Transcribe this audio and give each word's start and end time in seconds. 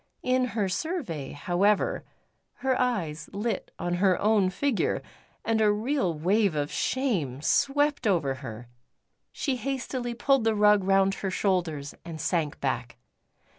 In 0.23 0.45
her 0.57 0.67
survey, 0.67 1.33
however, 1.33 2.03
her 2.65 2.75
eyes 2.81 3.29
lit 3.33 3.69
on 3.77 3.93
her 4.01 4.19
own 4.19 4.49
figure, 4.49 5.03
and 5.45 5.61
a 5.61 5.71
real 5.71 6.11
wave 6.15 6.55
of 6.55 6.71
shame 6.71 7.39
swept 7.43 8.07
over 8.07 8.33
her; 8.41 8.67
she 9.31 9.57
hastily 9.57 10.15
pulled 10.15 10.43
the 10.43 10.55
rug 10.55 10.83
round 10.83 11.13
her 11.13 11.29
shoulders 11.29 11.93
and 12.03 12.19
sank 12.19 12.59
back. 12.59 12.97